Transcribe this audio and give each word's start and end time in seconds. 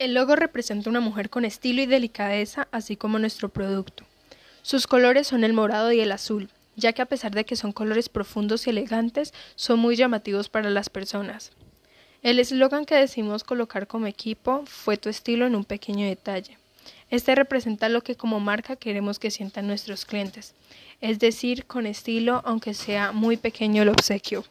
El 0.00 0.14
logo 0.14 0.34
representa 0.34 0.90
una 0.90 0.98
mujer 0.98 1.30
con 1.30 1.44
estilo 1.44 1.80
y 1.80 1.86
delicadeza, 1.86 2.66
así 2.72 2.96
como 2.96 3.20
nuestro 3.20 3.48
producto. 3.48 4.04
Sus 4.62 4.88
colores 4.88 5.28
son 5.28 5.44
el 5.44 5.52
morado 5.52 5.92
y 5.92 6.00
el 6.00 6.10
azul, 6.10 6.48
ya 6.74 6.92
que 6.92 7.02
a 7.02 7.06
pesar 7.06 7.32
de 7.32 7.44
que 7.44 7.54
son 7.54 7.70
colores 7.70 8.08
profundos 8.08 8.66
y 8.66 8.70
elegantes, 8.70 9.32
son 9.54 9.78
muy 9.78 9.94
llamativos 9.94 10.48
para 10.48 10.68
las 10.68 10.90
personas. 10.90 11.52
El 12.22 12.40
eslogan 12.40 12.86
que 12.86 12.96
decidimos 12.96 13.44
colocar 13.44 13.86
como 13.86 14.08
equipo 14.08 14.64
fue 14.66 14.96
tu 14.96 15.08
estilo 15.08 15.46
en 15.46 15.54
un 15.54 15.64
pequeño 15.64 16.06
detalle. 16.06 16.58
Este 17.10 17.36
representa 17.36 17.88
lo 17.88 18.02
que 18.02 18.16
como 18.16 18.40
marca 18.40 18.74
queremos 18.74 19.20
que 19.20 19.30
sientan 19.30 19.68
nuestros 19.68 20.04
clientes, 20.04 20.54
es 21.00 21.20
decir, 21.20 21.66
con 21.66 21.86
estilo 21.86 22.42
aunque 22.44 22.74
sea 22.74 23.12
muy 23.12 23.36
pequeño 23.36 23.82
el 23.82 23.90
obsequio. 23.90 24.44